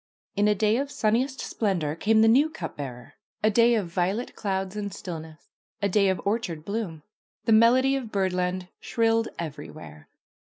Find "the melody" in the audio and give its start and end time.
7.45-7.95